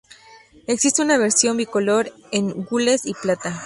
[0.65, 3.59] Existe una versión bicolor en gules y plata.